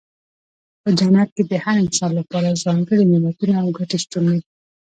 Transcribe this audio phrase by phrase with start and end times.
[0.83, 4.41] په جنت کې د هر انسان لپاره ځانګړي نعمتونه او ګټې شتون لري.